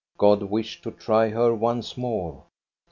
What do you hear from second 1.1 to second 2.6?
her once more.